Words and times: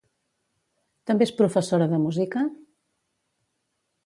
També 1.11 1.27
és 1.29 1.33
professora 1.41 1.89
de 1.93 2.01
música? 2.07 2.47